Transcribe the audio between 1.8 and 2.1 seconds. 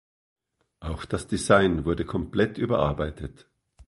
wurde